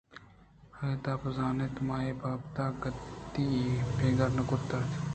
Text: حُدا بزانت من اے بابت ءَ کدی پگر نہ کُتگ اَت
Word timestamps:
حُدا 0.77 1.13
بزانت 1.21 1.75
من 1.85 1.99
اے 2.05 2.11
بابت 2.21 2.55
ءَ 2.65 2.77
کدی 2.81 3.47
پگر 3.97 4.29
نہ 4.37 4.43
کُتگ 4.49 4.73
اَت 4.73 5.07